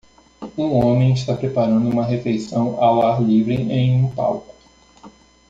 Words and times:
Um 0.57 0.77
homem 0.83 1.13
está 1.13 1.35
preparando 1.37 1.87
uma 1.87 2.03
refeição 2.03 2.83
ao 2.83 3.03
ar 3.05 3.21
livre 3.21 3.53
em 3.53 4.03
um 4.03 4.09
palco. 4.09 4.55